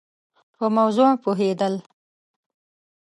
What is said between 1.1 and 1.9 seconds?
پوهېد ل